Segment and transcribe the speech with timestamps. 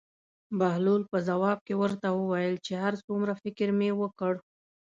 [0.59, 4.33] بهلول په ځواب کې ورته وویل چې هر څومره فکر مې وکړ.